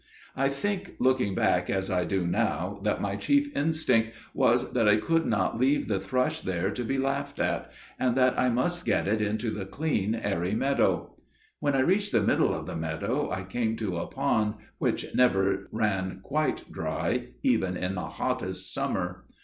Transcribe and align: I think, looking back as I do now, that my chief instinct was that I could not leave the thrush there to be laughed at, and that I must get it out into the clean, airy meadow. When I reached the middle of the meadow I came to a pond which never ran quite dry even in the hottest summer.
I 0.35 0.49
think, 0.49 0.95
looking 0.97 1.35
back 1.35 1.69
as 1.69 1.91
I 1.91 2.05
do 2.05 2.25
now, 2.25 2.79
that 2.81 3.01
my 3.03 3.15
chief 3.15 3.55
instinct 3.55 4.13
was 4.33 4.73
that 4.73 4.87
I 4.87 4.95
could 4.95 5.27
not 5.27 5.59
leave 5.59 5.87
the 5.87 5.99
thrush 5.99 6.41
there 6.41 6.71
to 6.71 6.83
be 6.83 6.97
laughed 6.97 7.37
at, 7.37 7.69
and 7.99 8.17
that 8.17 8.33
I 8.39 8.49
must 8.49 8.83
get 8.83 9.07
it 9.07 9.21
out 9.21 9.21
into 9.21 9.51
the 9.51 9.67
clean, 9.67 10.15
airy 10.15 10.55
meadow. 10.55 11.17
When 11.59 11.75
I 11.75 11.81
reached 11.81 12.13
the 12.13 12.23
middle 12.23 12.51
of 12.55 12.65
the 12.65 12.75
meadow 12.75 13.29
I 13.29 13.43
came 13.43 13.75
to 13.75 13.97
a 13.97 14.07
pond 14.07 14.55
which 14.79 15.05
never 15.13 15.67
ran 15.71 16.21
quite 16.23 16.71
dry 16.71 17.27
even 17.43 17.77
in 17.77 17.93
the 17.93 18.09
hottest 18.09 18.73
summer. 18.73 19.25